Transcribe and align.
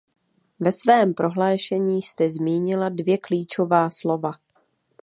Ve 0.59 0.71
svém 0.71 1.13
prohlášení 1.13 2.01
jste 2.01 2.29
zmínila 2.29 2.89
dvě 2.89 3.17
klíčová 3.17 3.89
slova. 3.89 4.31